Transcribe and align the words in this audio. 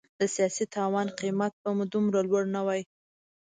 د 0.19 0.21
سیاسي 0.35 0.65
تاوان 0.75 1.07
قیمت 1.19 1.53
به 1.61 1.69
مو 1.77 1.83
دومره 1.93 2.19
لوړ 2.29 2.43
نه 2.55 2.61
وای. 2.67 2.81